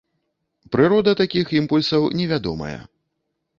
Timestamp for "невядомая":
2.23-2.75